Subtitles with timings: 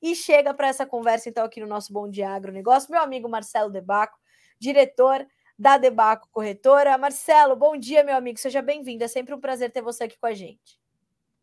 [0.00, 3.70] e chega para essa conversa, então, aqui no nosso Bom Dia Agronegócio, meu amigo Marcelo
[3.70, 4.18] Debaco,
[4.58, 5.26] diretor
[5.58, 6.96] da Debaco Corretora.
[6.96, 9.04] Marcelo, bom dia, meu amigo, seja bem-vindo.
[9.04, 10.80] É sempre um prazer ter você aqui com a gente.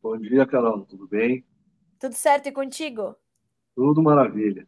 [0.01, 1.45] Bom dia, Carol, tudo bem?
[1.99, 3.15] Tudo certo e contigo?
[3.75, 4.67] Tudo maravilha.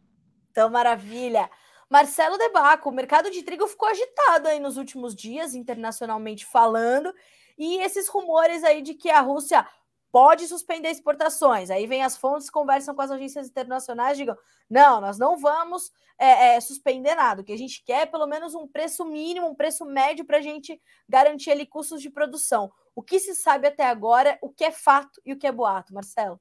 [0.52, 1.50] Então, maravilha.
[1.90, 7.12] Marcelo Debaco, o mercado de trigo ficou agitado aí nos últimos dias, internacionalmente falando,
[7.58, 9.66] e esses rumores aí de que a Rússia
[10.12, 11.70] pode suspender exportações.
[11.70, 14.38] Aí vem as fontes, conversam com as agências internacionais, digam:
[14.70, 17.42] não, nós não vamos é, é, suspender nada.
[17.42, 20.38] O que a gente quer é pelo menos um preço mínimo, um preço médio para
[20.38, 22.72] a gente garantir ali custos de produção.
[22.96, 25.94] O que se sabe até agora, o que é fato e o que é boato,
[25.94, 26.40] Marcelo?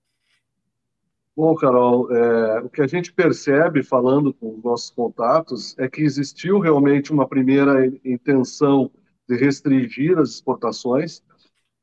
[1.36, 6.02] Bom, Carol, é, o que a gente percebe falando com os nossos contatos é que
[6.02, 8.90] existiu realmente uma primeira intenção
[9.28, 11.22] de restringir as exportações,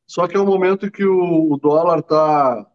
[0.08, 2.66] só que é um momento que o, dólar está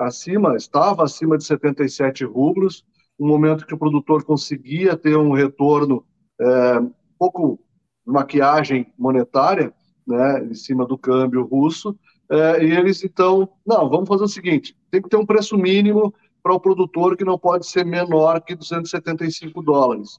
[0.00, 2.84] acima, estava acima de 77 rublos,
[3.18, 6.04] um momento que o produtor conseguia ter um retorno
[6.40, 7.60] é, um pouco
[8.04, 9.72] maquiagem monetária,
[10.06, 11.96] né, em cima do câmbio russo,
[12.28, 16.12] é, e eles então, não, vamos fazer o seguinte, tem que ter um preço mínimo
[16.42, 20.18] para o produtor que não pode ser menor que 275 dólares.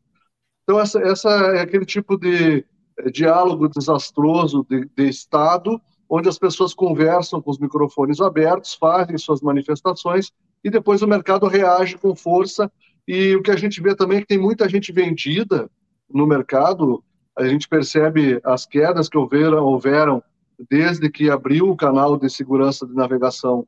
[0.63, 2.65] Então essa, essa é aquele tipo de
[2.99, 5.81] é, diálogo desastroso de, de Estado
[6.11, 11.47] onde as pessoas conversam com os microfones abertos, fazem suas manifestações e depois o mercado
[11.47, 12.69] reage com força.
[13.07, 15.71] E o que a gente vê também é que tem muita gente vendida
[16.13, 17.01] no mercado.
[17.37, 20.21] A gente percebe as quedas que houveram, houveram
[20.69, 23.65] desde que abriu o canal de segurança de navegação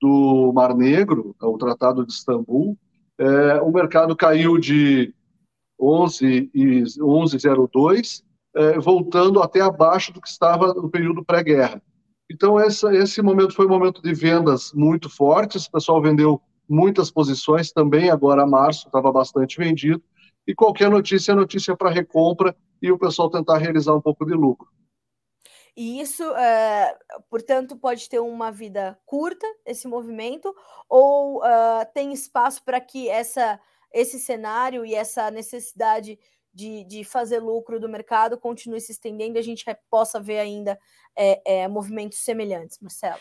[0.00, 2.76] do Mar Negro, é o Tratado de Istambul.
[3.18, 5.14] É, o mercado caiu de
[5.78, 11.82] 11,02 11, eh, voltando até abaixo do que estava no período pré-guerra.
[12.30, 17.10] Então, essa, esse momento foi um momento de vendas muito fortes, o pessoal vendeu muitas
[17.10, 20.02] posições também, agora março estava bastante vendido,
[20.46, 24.32] e qualquer notícia é notícia para recompra e o pessoal tentar realizar um pouco de
[24.32, 24.68] lucro.
[25.76, 26.94] E isso, é,
[27.30, 30.54] portanto, pode ter uma vida curta, esse movimento,
[30.88, 33.58] ou eh, tem espaço para que essa,
[33.90, 36.18] esse cenário e essa necessidade
[36.52, 40.78] de, de fazer lucro do mercado continue se estendendo e a gente possa ver ainda
[41.16, 43.20] é, é, movimentos semelhantes, Marcelo?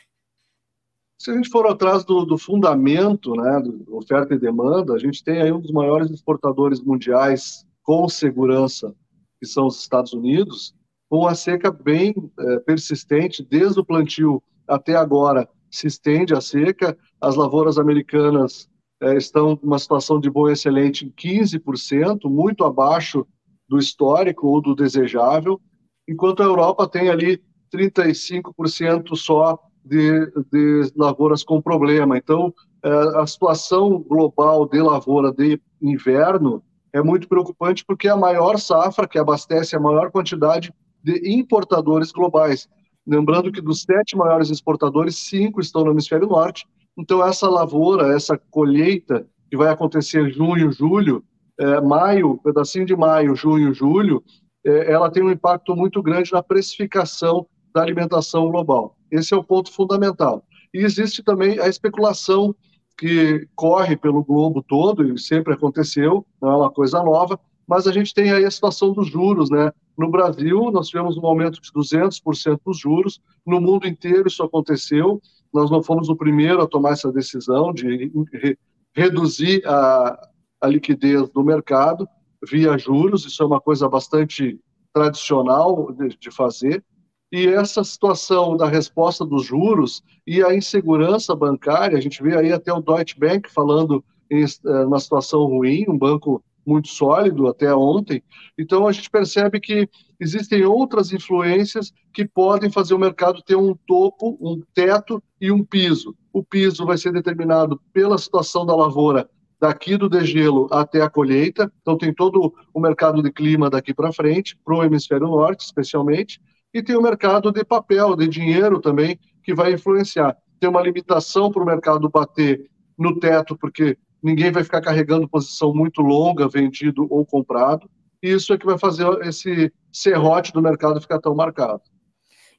[1.19, 5.23] Se a gente for atrás do, do fundamento, né, do oferta e demanda, a gente
[5.23, 8.95] tem aí um dos maiores exportadores mundiais com segurança,
[9.39, 10.75] que são os Estados Unidos,
[11.07, 16.97] com a seca bem é, persistente, desde o plantio até agora, se estende a seca,
[17.19, 18.69] as lavouras americanas
[19.01, 23.25] é, estão numa situação de boa excelente em 15%, muito abaixo
[23.67, 25.59] do histórico ou do desejável,
[26.07, 27.41] enquanto a Europa tem ali
[27.73, 32.17] 35% só de, de lavouras com problema.
[32.17, 32.53] Então,
[32.83, 36.63] é, a situação global de lavoura de inverno
[36.93, 40.73] é muito preocupante porque é a maior safra que abastece a maior quantidade
[41.03, 42.67] de importadores globais.
[43.07, 48.37] Lembrando que dos sete maiores exportadores, cinco estão no hemisfério norte então, essa lavoura, essa
[48.37, 51.23] colheita que vai acontecer junho, julho,
[51.59, 54.23] é, maio, pedacinho de maio, junho, julho,
[54.65, 58.95] é, ela tem um impacto muito grande na precificação da alimentação global.
[59.09, 60.43] Esse é o ponto fundamental.
[60.73, 62.55] E existe também a especulação
[62.97, 67.91] que corre pelo globo todo, e sempre aconteceu, não é uma coisa nova, mas a
[67.91, 69.71] gente tem aí a situação dos juros, né?
[69.97, 75.21] No Brasil, nós tivemos um aumento de 200% dos juros, no mundo inteiro isso aconteceu,
[75.53, 78.57] nós não fomos o primeiro a tomar essa decisão de re
[78.93, 80.29] reduzir a,
[80.59, 82.05] a liquidez do mercado
[82.45, 84.59] via juros, isso é uma coisa bastante
[84.93, 86.83] tradicional de, de fazer,
[87.31, 92.51] e essa situação da resposta dos juros e a insegurança bancária, a gente vê aí
[92.51, 97.73] até o Deutsche Bank falando em eh, uma situação ruim, um banco muito sólido até
[97.73, 98.21] ontem.
[98.57, 99.89] Então a gente percebe que
[100.19, 105.65] existem outras influências que podem fazer o mercado ter um topo, um teto e um
[105.65, 106.15] piso.
[106.31, 109.27] O piso vai ser determinado pela situação da lavoura
[109.59, 111.71] daqui do degelo até a colheita.
[111.81, 116.39] Então tem todo o mercado de clima daqui para frente, para o hemisfério norte, especialmente,
[116.73, 120.37] e tem o mercado de papel, de dinheiro também, que vai influenciar.
[120.59, 125.73] Tem uma limitação para o mercado bater no teto, porque ninguém vai ficar carregando posição
[125.73, 127.89] muito longa, vendido ou comprado.
[128.21, 131.81] E isso é que vai fazer esse serrote do mercado ficar tão marcado.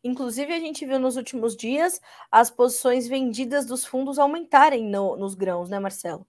[0.04, 2.00] Inclusive, a gente viu nos últimos dias
[2.30, 6.26] as posições vendidas dos fundos aumentarem no, nos grãos, né, Marcelo?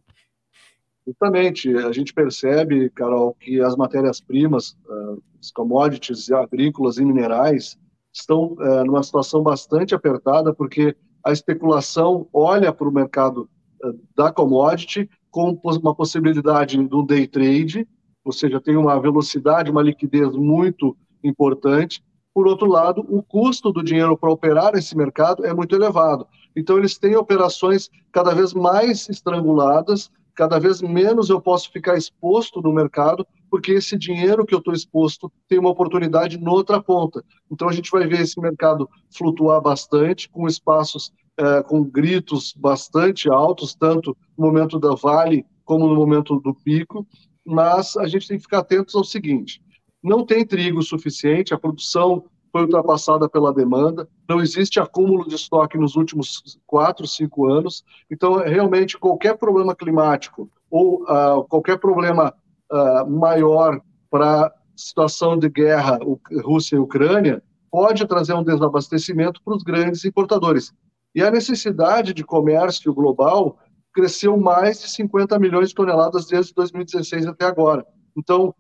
[1.06, 1.76] Justamente.
[1.78, 5.22] A gente percebe, Carol, que as matérias-primas, uh,
[5.54, 7.78] commodities agrícolas e minerais,
[8.12, 13.50] estão uh, numa situação bastante apertada, porque a especulação olha para o mercado
[13.84, 17.88] uh, da commodity com uma possibilidade do day trade,
[18.24, 22.04] ou seja, tem uma velocidade, uma liquidez muito importante.
[22.34, 26.26] Por outro lado, o custo do dinheiro para operar esse mercado é muito elevado.
[26.56, 32.62] Então, eles têm operações cada vez mais estranguladas, cada vez menos eu posso ficar exposto
[32.62, 37.24] no mercado, porque esse dinheiro que eu estou exposto tem uma oportunidade noutra ponta.
[37.52, 43.30] Então, a gente vai ver esse mercado flutuar bastante, com espaços é, com gritos bastante
[43.30, 47.08] altos, tanto no momento da vale como no momento do pico,
[47.46, 49.62] mas a gente tem que ficar atentos ao seguinte:
[50.04, 55.78] não tem trigo suficiente, a produção foi ultrapassada pela demanda, não existe acúmulo de estoque
[55.78, 57.84] nos últimos quatro, cinco anos.
[58.12, 62.32] Então, realmente, qualquer problema climático ou uh, qualquer problema
[62.72, 65.98] uh, maior para situação de guerra
[66.44, 67.42] Rússia e Ucrânia
[67.72, 70.72] pode trazer um desabastecimento para os grandes importadores.
[71.16, 73.58] E a necessidade de comércio global
[73.92, 77.86] cresceu mais de 50 milhões de toneladas desde 2016 até agora.
[78.16, 78.54] Então,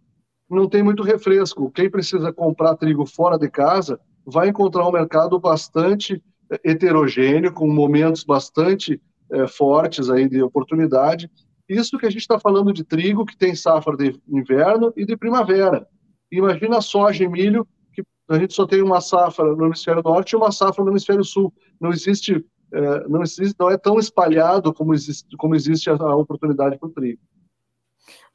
[0.53, 1.71] não tem muito refresco.
[1.71, 6.21] Quem precisa comprar trigo fora de casa vai encontrar um mercado bastante
[6.51, 9.01] eh, heterogêneo, com momentos bastante
[9.31, 11.29] é, fortes aí de oportunidade.
[11.67, 15.17] Isso que a gente está falando de trigo, que tem safra de inverno e de
[15.17, 15.87] primavera.
[16.31, 20.35] Imagina soja e milho, que a gente só tem uma safra no hemisfério norte e
[20.35, 21.53] uma safra no hemisfério sul.
[21.79, 26.15] Não existe, é, não existe, não é tão espalhado como existe, como existe a, a
[26.15, 27.21] oportunidade para o trigo.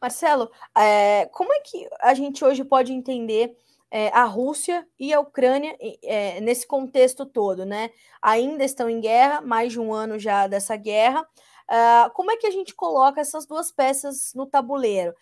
[0.00, 3.56] Marcelo, é, como é que a gente hoje pode entender
[3.90, 7.90] é, a Rússia e a Ucrânia é, nesse contexto todo, né?
[8.22, 11.22] Ainda estão em guerra, mais de um ano já dessa guerra.
[11.22, 15.14] Uh, como é que a gente coloca essas duas peças no tabuleiro?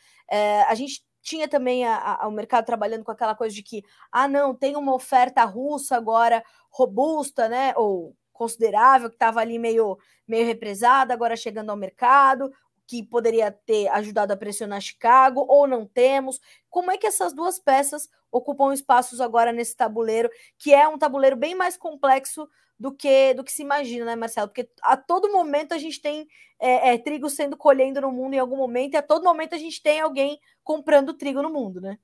[0.69, 3.83] A gente tinha também a, a, o mercado trabalhando com aquela coisa de que,
[4.13, 7.73] ah, não, tem uma oferta russa agora robusta, né?
[7.77, 12.53] Ou considerável, que estava ali meio, meio represada, agora chegando ao mercado
[12.87, 16.41] que poderia ter ajudado a pressionar Chicago, ou não temos?
[16.71, 21.37] Como é que essas duas peças ocupam espaços agora nesse tabuleiro, que é um tabuleiro
[21.37, 22.49] bem mais complexo
[22.79, 24.49] do que do que se imagina, né, Marcelo?
[24.49, 26.27] Porque a todo momento a gente tem
[26.59, 29.59] é, é, trigo sendo colhendo no mundo em algum momento, e a todo momento a
[29.59, 31.99] gente tem alguém comprando trigo no mundo, né?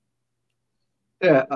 [1.20, 1.46] É,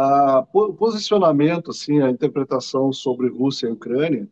[0.53, 4.29] o posicionamento, assim, a interpretação sobre Rússia e Ucrânia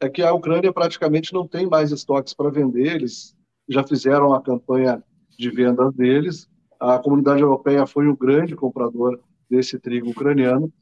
[0.00, 3.35] é que a Ucrânia praticamente não tem mais estoques para vender, eles
[3.68, 5.02] já fizeram a campanha
[5.38, 6.48] de vendas deles.
[6.78, 10.72] A comunidade europeia foi o grande comprador desse trigo ucraniano.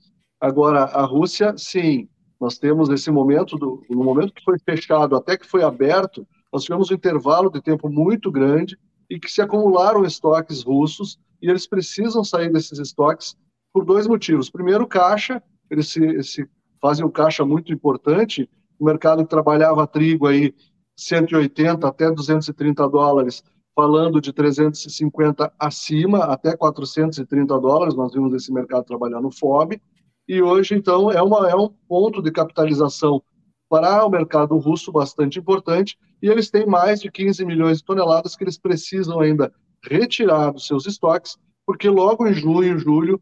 [0.40, 2.08] Agora, a Rússia, sim,
[2.40, 6.64] nós temos esse momento, do, no momento que foi fechado até que foi aberto, nós
[6.64, 8.78] tivemos um intervalo de tempo muito grande
[9.08, 13.36] e que se acumularam estoques russos e eles precisam sair desses estoques
[13.72, 14.50] por dois motivos.
[14.50, 16.48] Primeiro, caixa, eles se, se
[16.80, 18.48] fazem um caixa muito importante,
[18.78, 20.54] o mercado que trabalhava trigo aí
[20.96, 23.42] 180 até 230 dólares,
[23.74, 27.94] falando de 350 acima até 430 dólares.
[27.94, 29.80] Nós vimos esse mercado trabalhar no FOB.
[30.26, 33.22] E hoje, então, é, uma, é um ponto de capitalização
[33.68, 35.98] para o mercado russo bastante importante.
[36.22, 39.52] E eles têm mais de 15 milhões de toneladas que eles precisam ainda
[39.82, 41.36] retirar dos seus estoques,
[41.66, 43.20] porque logo em junho, julho,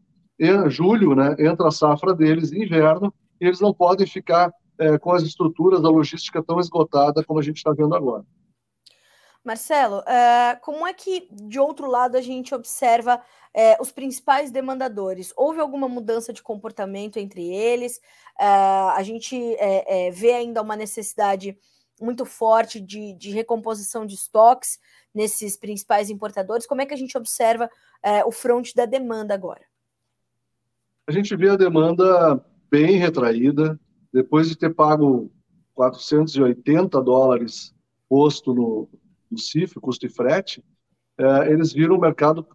[0.69, 4.53] julho, né, entra a safra deles, inverno, e eles não podem ficar
[4.83, 8.25] é, com as estruturas da logística tão esgotada como a gente está vendo agora.
[9.43, 15.33] Marcelo, uh, como é que, de outro lado, a gente observa uh, os principais demandadores?
[15.35, 17.97] Houve alguma mudança de comportamento entre eles?
[18.39, 19.37] Uh, a gente
[20.13, 21.57] vê ainda uma necessidade
[22.01, 24.79] muito forte de, de, recomposição de estoques
[25.13, 26.65] nesses principais importadores.
[26.65, 27.69] Como é que a gente observa
[28.25, 29.61] o front da demanda agora?
[31.07, 33.79] A gente vê a demanda bem retraída,
[34.13, 35.31] depois de ter pago
[35.73, 37.73] 480 dólares
[38.07, 38.87] posto no,
[39.31, 40.63] no CIF, custo de frete,
[41.17, 42.45] é, eles viram o mercado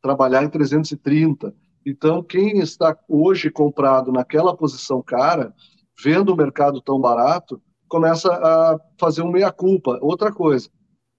[0.00, 1.54] trabalhar em 330.
[1.84, 5.52] Então, quem está hoje comprado naquela posição cara,
[6.00, 9.98] vendo o mercado tão barato, começa a fazer um meia-culpa.
[10.00, 10.68] Outra coisa,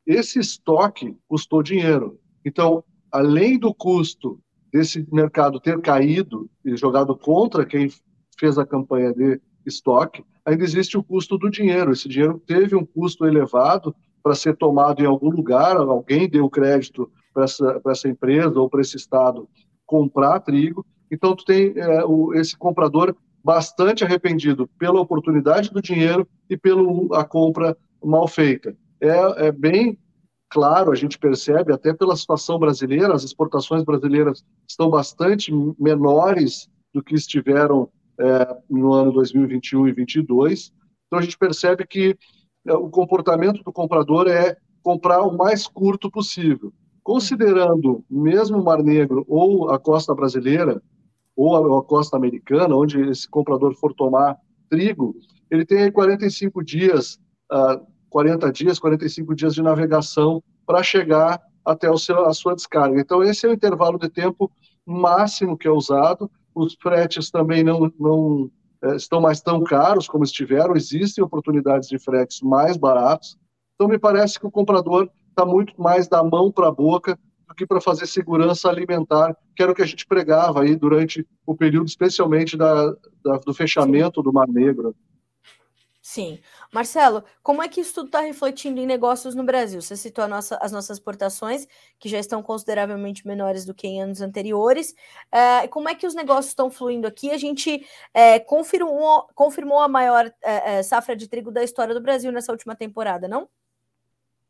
[0.06, 2.20] esse estoque custou dinheiro.
[2.46, 4.40] Então, além do custo
[4.72, 7.90] desse mercado ter caído e jogado contra quem
[8.38, 11.92] fez a campanha de estoque, ainda existe o custo do dinheiro.
[11.92, 17.10] Esse dinheiro teve um custo elevado para ser tomado em algum lugar, alguém deu crédito
[17.34, 19.48] para essa, essa empresa ou para esse estado
[19.86, 20.86] comprar trigo.
[21.12, 27.24] Então, tu tem é, o, esse comprador bastante arrependido pela oportunidade do dinheiro e pela
[27.24, 28.76] compra mal feita.
[29.02, 29.98] É, é bem
[30.50, 37.04] claro, a gente percebe, até pela situação brasileira, as exportações brasileiras estão bastante menores do
[37.04, 40.74] que estiveram é, no ano 2021 e 2022.
[41.08, 42.18] Então a gente percebe que
[42.68, 46.74] é, o comportamento do comprador é comprar o mais curto possível.
[47.04, 50.82] Considerando mesmo o Mar Negro ou a costa brasileira,
[51.36, 54.38] ou a, costa americana, onde esse comprador for tomar
[54.70, 55.16] trigo,
[55.50, 57.18] ele tem 45 dias,
[57.52, 63.00] uh, 40 dias, 45 dias de navegação para chegar até o seu, a sua descarga.
[63.00, 64.52] Então, esse é o intervalo de tempo
[64.86, 66.30] máximo que é usado.
[66.60, 68.52] Os fretes também não, não
[68.84, 73.38] é, estão mais tão caros como estiveram, existem oportunidades de fretes mais baratos.
[73.76, 77.56] Então, me parece que o comprador está muito mais da mão para a boca do
[77.56, 81.56] que para fazer segurança alimentar, que era o que a gente pregava aí durante o
[81.56, 84.94] período, especialmente da, da do fechamento do Mar Negro.
[86.12, 86.40] Sim.
[86.74, 89.80] Marcelo, como é que isso tudo está refletindo em negócios no Brasil?
[89.80, 91.68] Você citou nossa, as nossas exportações,
[92.00, 94.96] que já estão consideravelmente menores do que em anos anteriores.
[95.32, 97.30] É, como é que os negócios estão fluindo aqui?
[97.30, 102.32] A gente é, confirmou, confirmou a maior é, safra de trigo da história do Brasil
[102.32, 103.48] nessa última temporada, não?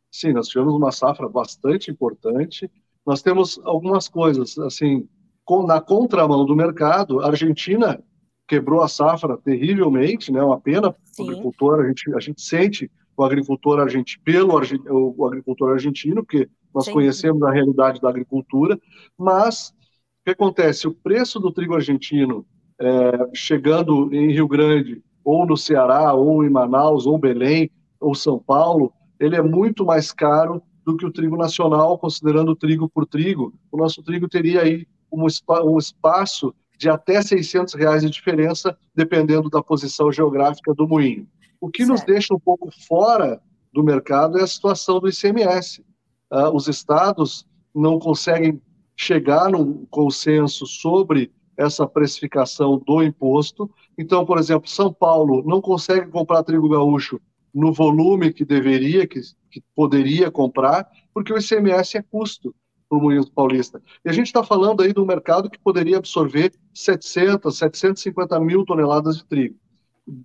[0.09, 2.71] Sim, nós tivemos uma safra bastante importante.
[3.05, 5.09] Nós temos algumas coisas, assim,
[5.43, 8.01] com, na contramão do mercado, a Argentina
[8.49, 10.41] quebrou a safra terrivelmente, né?
[10.41, 11.81] Uma pena para o agricultor.
[11.81, 16.93] A gente, a gente sente o agricultor argentino pelo o agricultor argentino, porque nós Sim.
[16.93, 18.77] conhecemos a realidade da agricultura.
[19.15, 19.73] Mas o
[20.25, 20.87] que acontece?
[20.87, 22.43] O preço do trigo argentino
[22.81, 28.39] é, chegando em Rio Grande, ou no Ceará, ou em Manaus, ou Belém, ou São
[28.39, 33.05] Paulo, ele é muito mais caro do que o trigo nacional, considerando o trigo por
[33.05, 33.53] trigo.
[33.71, 35.25] O nosso trigo teria aí um,
[35.65, 41.27] um espaço de até 600 reais de diferença, dependendo da posição geográfica do moinho.
[41.59, 41.91] O que certo.
[41.91, 43.41] nos deixa um pouco fora
[43.73, 45.83] do mercado é a situação do ICMS.
[46.31, 47.45] Uh, os estados
[47.75, 48.61] não conseguem
[48.95, 53.69] chegar num consenso sobre essa precificação do imposto.
[53.97, 57.19] Então, por exemplo, São Paulo não consegue comprar trigo gaúcho
[57.53, 59.19] no volume que deveria, que,
[59.51, 62.55] que poderia comprar, porque o ICMS é custo
[62.89, 63.81] para o Moinhos Paulista.
[64.03, 68.65] E a gente está falando aí de um mercado que poderia absorver 700, 750 mil
[68.65, 69.55] toneladas de trigo,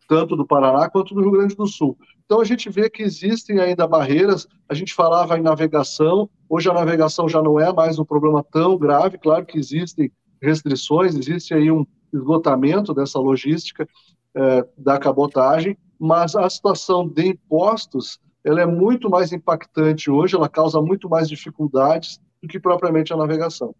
[0.09, 1.97] tanto do Paraná quanto do Rio Grande do Sul.
[2.25, 6.75] Então a gente vê que existem ainda barreiras, a gente falava em navegação, hoje a
[6.75, 11.71] navegação já não é mais um problema tão grave, claro que existem restrições, existe aí
[11.71, 13.87] um esgotamento dessa logística
[14.35, 20.49] é, da cabotagem, mas a situação de impostos ela é muito mais impactante hoje, ela
[20.49, 23.75] causa muito mais dificuldades do que propriamente a navegação.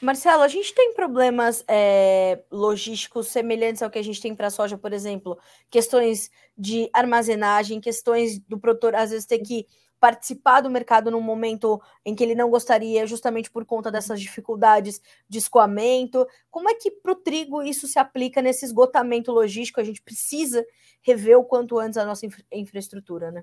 [0.00, 4.50] Marcelo, a gente tem problemas é, logísticos semelhantes ao que a gente tem para a
[4.50, 5.38] soja, por exemplo,
[5.70, 9.66] questões de armazenagem, questões do produtor às vezes ter que
[9.98, 15.00] participar do mercado num momento em que ele não gostaria, justamente por conta dessas dificuldades
[15.26, 16.26] de escoamento.
[16.50, 19.80] Como é que para o trigo isso se aplica nesse esgotamento logístico?
[19.80, 20.62] A gente precisa
[21.00, 23.42] rever o quanto antes a nossa infra infraestrutura, né?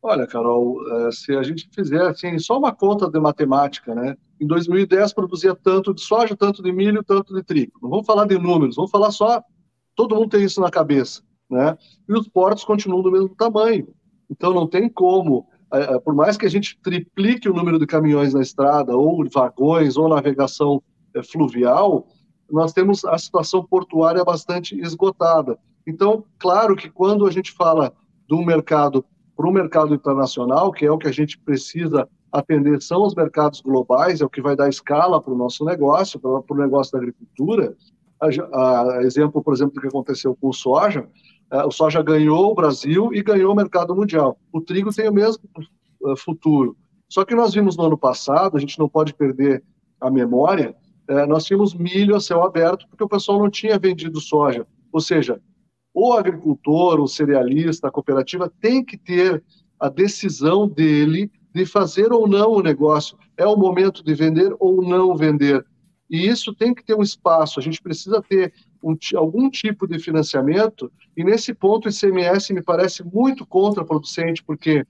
[0.00, 4.16] Olha, Carol, eh, se a gente fizer assim, só uma conta de matemática, né?
[4.40, 7.72] Em 2010 produzia tanto de soja, tanto de milho, tanto de trigo.
[7.82, 9.42] Não vamos falar de números, vamos falar só.
[9.96, 11.76] Todo mundo tem isso na cabeça, né?
[12.08, 13.88] E os portos continuam do mesmo tamanho.
[14.30, 17.86] Então não tem como, eh, eh, por mais que a gente triplique o número de
[17.86, 20.80] caminhões na estrada, ou vagões, ou navegação
[21.32, 22.06] fluvial,
[22.48, 25.58] nós temos a situação portuária bastante esgotada.
[25.84, 27.92] Então, claro que quando a gente fala
[28.28, 29.04] de um mercado
[29.38, 33.60] para o mercado internacional, que é o que a gente precisa atender, são os mercados
[33.60, 36.98] globais, é o que vai dar escala para o nosso negócio, para o negócio da
[36.98, 37.76] agricultura.
[38.20, 41.08] A, a, exemplo, por exemplo, do que aconteceu com o soja,
[41.52, 44.36] a, é, o soja ganhou o Brasil e ganhou o mercado mundial.
[44.52, 45.44] O trigo tem o mesmo
[46.02, 46.76] uh, futuro.
[47.08, 49.62] Só que nós vimos no ano passado, a gente não pode perder
[50.00, 50.74] a memória,
[51.08, 54.66] uh, nós tínhamos milho a céu aberto porque o pessoal não tinha vendido soja.
[54.92, 55.40] Ou seja,
[56.00, 59.42] o agricultor, o cerealista, a cooperativa tem que ter
[59.80, 63.18] a decisão dele de fazer ou não o negócio.
[63.36, 65.66] É o momento de vender ou não vender.
[66.08, 67.58] E isso tem que ter um espaço.
[67.58, 70.88] A gente precisa ter um, algum tipo de financiamento.
[71.16, 74.86] E nesse ponto, o ICMS me parece muito contraproducente, porque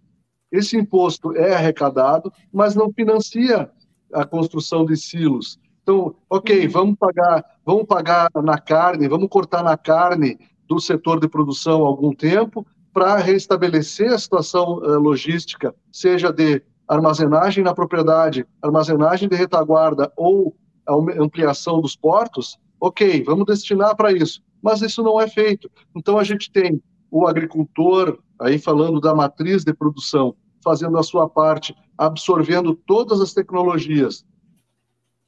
[0.52, 3.70] esse imposto é arrecadado, mas não financia
[4.12, 5.58] a construção de silos.
[5.82, 6.70] Então, ok, uhum.
[6.70, 11.88] vamos pagar, vamos pagar na carne, vamos cortar na carne do setor de produção há
[11.88, 19.36] algum tempo para restabelecer a situação uh, logística, seja de armazenagem na propriedade, armazenagem de
[19.36, 20.56] retaguarda ou
[21.18, 24.42] ampliação dos portos, ok, vamos destinar para isso.
[24.62, 25.70] Mas isso não é feito.
[25.94, 30.34] Então a gente tem o agricultor, aí falando da matriz de produção,
[30.64, 34.24] fazendo a sua parte, absorvendo todas as tecnologias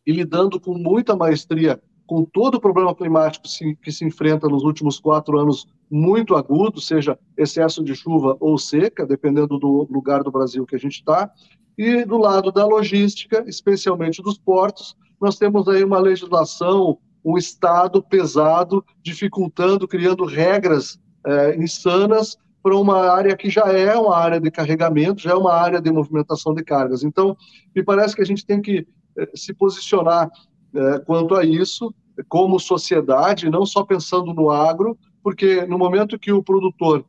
[0.07, 1.81] e lidando com muita maestria
[2.11, 3.47] com todo o problema climático
[3.81, 9.07] que se enfrenta nos últimos quatro anos muito agudo, seja excesso de chuva ou seca,
[9.07, 11.31] dependendo do lugar do Brasil que a gente está.
[11.79, 18.03] E do lado da logística, especialmente dos portos, nós temos aí uma legislação, um Estado
[18.03, 24.51] pesado, dificultando, criando regras é, insanas para uma área que já é uma área de
[24.51, 27.05] carregamento, já é uma área de movimentação de cargas.
[27.05, 27.37] Então,
[27.73, 28.85] me parece que a gente tem que
[29.17, 30.29] é, se posicionar
[30.75, 31.95] é, quanto a isso,
[32.29, 37.05] como sociedade, não só pensando no agro, porque no momento que o produtor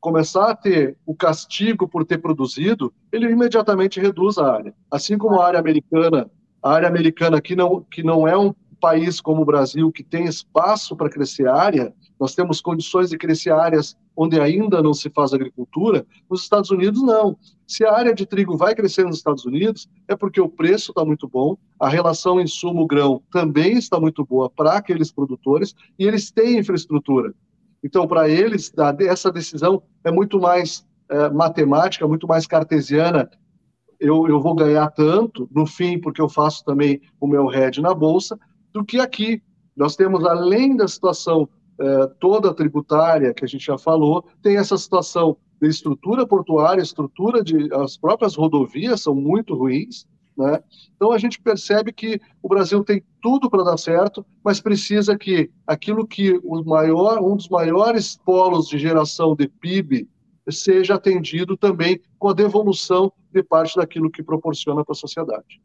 [0.00, 4.74] começar a ter o castigo por ter produzido, ele imediatamente reduz a área.
[4.90, 6.30] Assim como a área americana,
[6.62, 10.24] a área americana que não, que não é um país como o Brasil, que tem
[10.24, 15.32] espaço para crescer área, nós temos condições de crescer áreas onde ainda não se faz
[15.32, 17.38] agricultura, nos Estados Unidos não.
[17.66, 21.02] Se a área de trigo vai crescer nos Estados Unidos, é porque o preço está
[21.02, 26.58] muito bom, a relação insumo-grão também está muito boa para aqueles produtores e eles têm
[26.58, 27.32] infraestrutura.
[27.82, 33.30] Então, para eles, essa decisão é muito mais é, matemática, muito mais cartesiana.
[33.98, 37.94] Eu, eu vou ganhar tanto, no fim, porque eu faço também o meu RED na
[37.94, 38.38] Bolsa,
[38.74, 39.42] do que aqui.
[39.74, 41.48] Nós temos, além da situação
[41.80, 47.42] é, toda tributária que a gente já falou, tem essa situação de estrutura portuária, estrutura
[47.42, 47.72] de.
[47.74, 50.06] as próprias rodovias são muito ruins.
[50.36, 50.62] Né?
[50.94, 55.50] Então a gente percebe que o Brasil tem tudo para dar certo, mas precisa que
[55.66, 60.08] aquilo que o maior, um dos maiores polos de geração de PIB
[60.48, 65.60] seja atendido também com a devolução de parte daquilo que proporciona para a sociedade.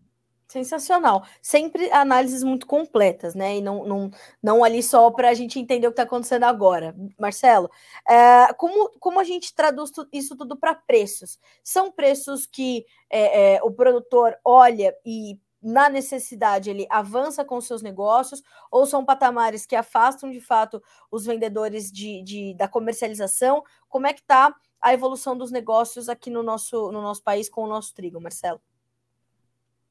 [0.56, 1.26] Sensacional.
[1.42, 3.58] Sempre análises muito completas, né?
[3.58, 6.96] E não, não, não ali só para a gente entender o que está acontecendo agora.
[7.20, 7.70] Marcelo,
[8.08, 11.38] é, como, como a gente traduz isso tudo para preços?
[11.62, 17.82] São preços que é, é, o produtor olha e, na necessidade, ele avança com seus
[17.82, 20.82] negócios, ou são patamares que afastam de fato
[21.12, 23.62] os vendedores de, de da comercialização?
[23.90, 27.64] Como é que está a evolução dos negócios aqui no nosso, no nosso país com
[27.64, 28.62] o nosso trigo, Marcelo?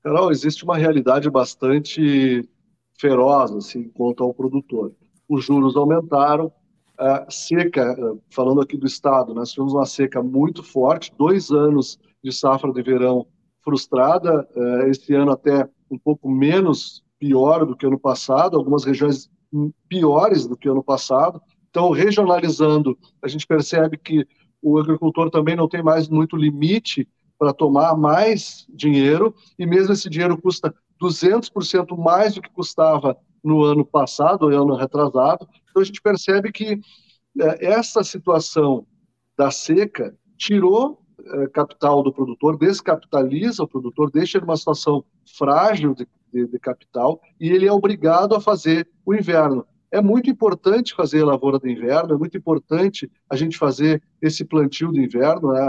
[0.04, 2.46] Carol, existe uma realidade bastante
[3.00, 4.92] feroz assim, quanto ao produtor.
[5.26, 6.52] Os juros aumentaram,
[6.98, 7.96] a seca,
[8.30, 12.82] falando aqui do estado, nós tivemos uma seca muito forte, dois anos de safra de
[12.82, 13.26] verão
[13.62, 19.30] frustrada, eh, esse ano até um pouco menos pior do que ano passado, algumas regiões
[19.88, 21.40] piores do que ano passado.
[21.70, 24.26] Então, regionalizando, a gente percebe que
[24.60, 30.08] o agricultor também não tem mais muito limite para tomar mais dinheiro, e mesmo esse
[30.08, 35.46] dinheiro custa 200% mais do que custava no ano passado, ou ano retrasado.
[35.70, 36.80] Então a gente percebe que
[37.40, 38.86] é, essa situação
[39.36, 45.04] da seca tirou é, capital do produtor, descapitaliza o produtor, deixa ele numa situação
[45.36, 49.66] frágil de, de, de, capital e ele é obrigado a fazer o inverno.
[49.90, 54.44] É muito importante fazer a lavoura de inverno, é muito importante a gente fazer esse
[54.44, 55.60] plantio de inverno, né?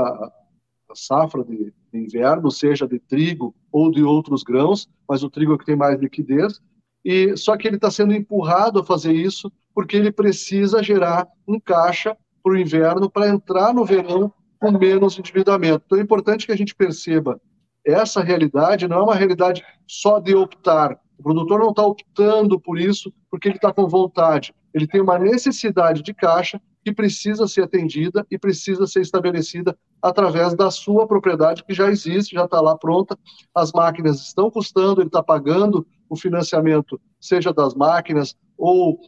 [0.95, 5.57] Safra de, de, inverno, seja de trigo ou de outros grãos, mas o trigo é
[5.57, 6.61] que tem mais liquidez.
[7.03, 11.59] E só que ele está sendo empurrado a fazer isso porque ele precisa gerar um
[11.59, 15.83] caixa para o inverno para entrar no verão com menos endividamento.
[15.85, 17.39] Então é importante que a gente perceba
[17.85, 20.99] essa realidade não é uma realidade só de optar.
[21.17, 24.53] O produtor não está optando por isso porque ele está com vontade.
[24.73, 30.53] Ele tem uma necessidade de caixa que precisa ser atendida e precisa ser estabelecida através
[30.53, 33.17] da sua propriedade, que já existe, já está lá pronta.
[33.55, 38.99] As máquinas estão custando, ele está pagando o financiamento, seja das máquinas, ou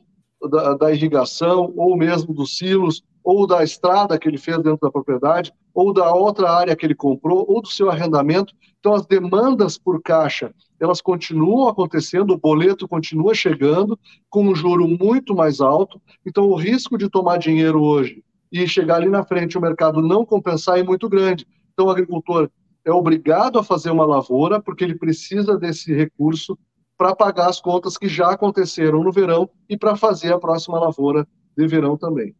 [0.49, 4.89] da, da, irrigação, ou mesmo dos silos, ou da estrada que ele fez dentro da
[4.89, 8.53] propriedade, ou da outra área que ele comprou, ou do seu arrendamento.
[8.79, 14.87] Então, as demandas por caixa, elas continuam acontecendo, o boleto continua chegando, com um juro
[14.87, 16.01] muito mais alto.
[16.25, 20.25] Então, o risco de tomar dinheiro hoje e chegar ali na frente o mercado não
[20.25, 21.45] compensar é muito grande.
[21.73, 22.49] Então, o agricultor
[22.85, 26.57] é obrigado a fazer uma lavoura porque ele precisa desse recurso
[26.97, 31.27] para pagar as contas que já aconteceram no verão e para fazer a próxima lavoura
[31.57, 32.33] de verão também.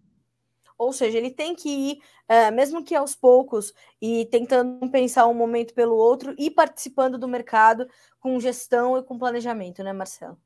[0.78, 5.34] Ou seja, ele tem que ir, é, mesmo que aos poucos, e tentando pensar um
[5.34, 7.88] momento pelo outro e participando do mercado
[8.20, 10.38] com gestão e com planejamento, né, Marcelo?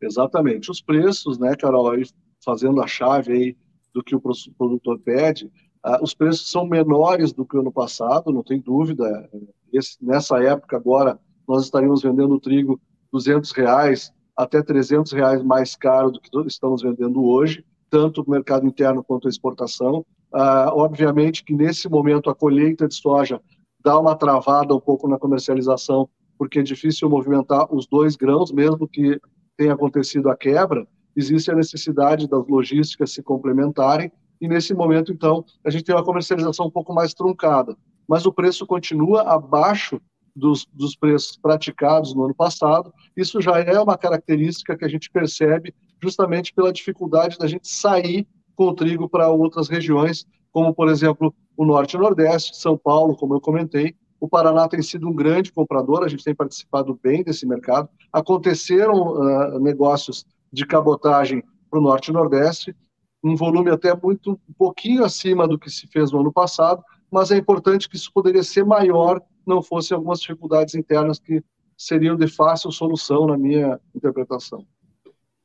[0.00, 0.70] Exatamente.
[0.70, 2.04] Os preços, né, Carol, aí
[2.44, 3.56] fazendo a chave aí
[3.94, 5.46] do que o produtor pede,
[5.84, 9.28] uh, os preços são menores do que o ano passado, não tem dúvida.
[9.72, 12.80] Esse, nessa época agora, nós estaríamos vendendo trigo
[13.12, 18.66] 200 reais até 300 reais mais caro do que estamos vendendo hoje, tanto o mercado
[18.66, 19.98] interno quanto a exportação.
[20.32, 23.38] Uh, obviamente que nesse momento a colheita de soja
[23.84, 28.88] dá uma travada um pouco na comercialização, porque é difícil movimentar os dois grãos, mesmo
[28.88, 29.20] que
[29.58, 35.44] tem acontecido a quebra, existe a necessidade das logísticas se complementarem, e nesse momento, então,
[35.62, 37.76] a gente tem uma comercialização um pouco mais truncada.
[38.08, 40.00] Mas o preço continua abaixo
[40.34, 42.92] dos, dos preços praticados no ano passado.
[43.16, 48.26] Isso já é uma característica que a gente percebe justamente pela dificuldade da gente sair
[48.54, 53.16] com o trigo para outras regiões, como, por exemplo, o Norte e Nordeste, São Paulo,
[53.16, 53.94] como eu comentei.
[54.20, 57.88] O Paraná tem sido um grande comprador, a gente tem participado bem desse mercado.
[58.12, 62.76] Aconteceram uh, negócios de cabotagem para o Norte e Nordeste,
[63.24, 67.30] um volume até muito um pouquinho acima do que se fez no ano passado, mas
[67.30, 71.42] é importante que isso poderia ser maior, não fosse algumas dificuldades internas que
[71.76, 74.66] seriam de fácil solução na minha interpretação.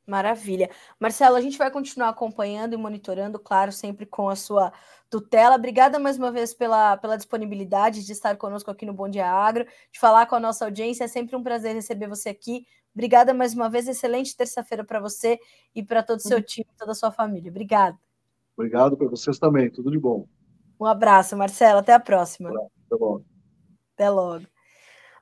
[0.08, 0.70] Maravilha.
[0.98, 4.72] Marcelo, a gente vai continuar acompanhando e monitorando, claro, sempre com a sua
[5.10, 5.54] tutela.
[5.54, 9.66] Obrigada mais uma vez pela, pela disponibilidade de estar conosco aqui no Bom Dia Agro,
[9.92, 11.04] de falar com a nossa audiência.
[11.04, 12.64] É sempre um prazer receber você aqui.
[12.94, 13.86] Obrigada mais uma vez.
[13.86, 15.38] Excelente terça-feira para você
[15.74, 17.50] e para todo o seu time, toda a sua família.
[17.50, 17.98] Obrigada.
[18.56, 19.70] Obrigado para vocês também.
[19.70, 20.26] Tudo de bom.
[20.80, 21.80] Um abraço, Marcelo.
[21.80, 22.48] Até a próxima.
[22.48, 23.24] Até logo.
[23.94, 24.57] Até logo.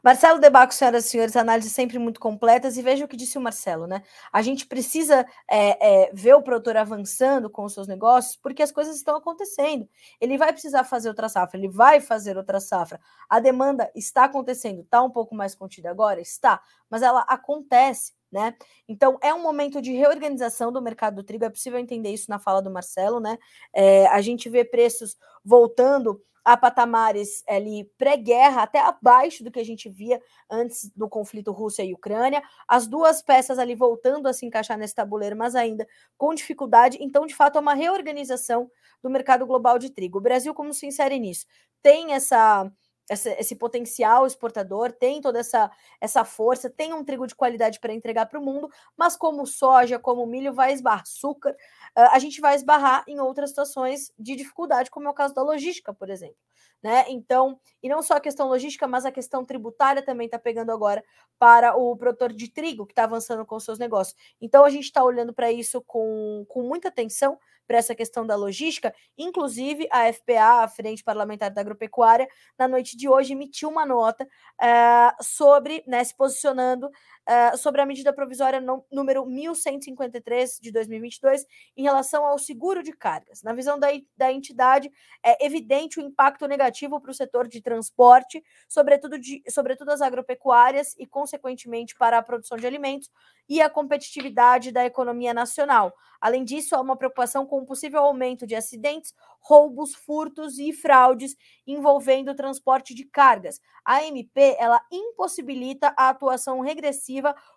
[0.07, 3.41] Marcelo Debaco, senhoras e senhores, análises sempre muito completas, e veja o que disse o
[3.41, 4.05] Marcelo, né?
[4.33, 8.71] A gente precisa é, é, ver o produtor avançando com os seus negócios, porque as
[8.71, 9.89] coisas estão acontecendo.
[10.21, 13.01] Ele vai precisar fazer outra safra, ele vai fazer outra safra.
[13.29, 16.21] A demanda está acontecendo, está um pouco mais contida agora?
[16.21, 18.15] Está, mas ela acontece.
[18.31, 18.55] Né?
[18.89, 22.39] Então é um momento de reorganização do mercado do trigo, é possível entender isso na
[22.39, 23.39] fala do Marcelo, né?
[23.73, 29.65] É, a gente vê preços voltando a patamares ali pré-guerra, até abaixo do que a
[29.65, 32.41] gente via antes do conflito Rússia e Ucrânia.
[32.69, 35.85] As duas peças ali voltando a se encaixar nesse tabuleiro, mas ainda
[36.17, 36.99] com dificuldade.
[37.01, 38.71] Então, de fato, é uma reorganização
[39.03, 40.19] do mercado global de trigo.
[40.19, 41.47] O Brasil, como se insere nisso?
[41.83, 42.71] Tem essa
[43.09, 47.93] essa, esse potencial exportador, tem toda essa, essa força, tem um trigo de qualidade para
[47.93, 52.41] entregar para o mundo, mas como soja, como milho, vai esbarrar açúcar, uh, a gente
[52.41, 56.37] vai esbarrar em outras situações de dificuldade, como é o caso da logística, por exemplo.
[56.83, 57.05] Né?
[57.09, 61.03] Então, e não só a questão logística, mas a questão tributária também está pegando agora
[61.39, 64.17] para o produtor de trigo que está avançando com seus negócios.
[64.41, 68.37] Então, a gente está olhando para isso com, com muita atenção, para essa questão da
[68.37, 68.95] logística.
[69.19, 74.25] Inclusive, a FPA, a Frente Parlamentar da Agropecuária, na noite de hoje emitiu uma nota
[74.25, 76.91] uh, sobre, né, se posicionando
[77.29, 81.45] uh, sobre a medida provisória no, número 1153 de 2022
[81.77, 83.43] em relação ao seguro de cargas.
[83.43, 84.91] Na visão da, da entidade,
[85.23, 90.95] é evidente o impacto negativo para o setor de transporte, sobretudo, de, sobretudo as agropecuárias
[90.99, 93.11] e, consequentemente, para a produção de alimentos
[93.49, 95.93] e a competitividade da economia nacional.
[96.21, 101.37] Além disso, há uma preocupação com o possível aumento de acidentes, roubos, furtos e fraudes
[101.67, 103.61] envolvendo o transporte de cargas.
[103.85, 107.16] A MP ela impossibilita a atuação regressiva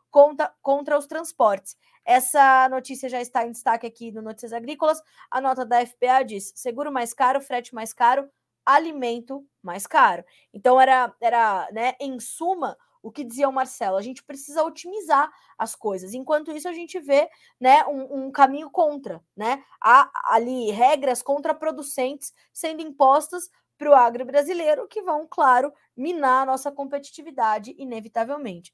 [0.10, 1.76] contra, contra os transportes.
[2.06, 5.02] Essa notícia já está em destaque aqui no Notícias Agrícolas.
[5.30, 8.30] A nota da FPA diz: seguro mais caro, frete mais caro,
[8.66, 10.24] alimento mais caro.
[10.54, 15.32] Então era, era né, em suma, o que dizia o Marcelo, a gente precisa otimizar
[15.58, 16.14] as coisas.
[16.14, 19.22] Enquanto isso, a gente vê né, um, um caminho contra.
[19.36, 19.64] Né?
[19.82, 26.46] Há ali regras contraproducentes sendo impostas para o agro brasileiro que vão, claro, minar a
[26.46, 28.74] nossa competitividade, inevitavelmente.